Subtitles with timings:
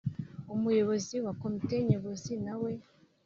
[0.53, 2.71] Umuyobozi wa Komite Nyobozi na we